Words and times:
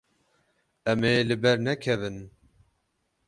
Em 0.91 1.01
ê 1.13 1.13
li 1.29 1.35
ber 1.43 1.57
nekevin. 1.65 2.17